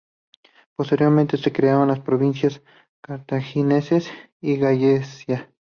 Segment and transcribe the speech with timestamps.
[0.75, 2.63] Posteriormente se crearon las provincias
[3.03, 4.01] Carthaginense
[4.41, 5.51] y Gallaecia.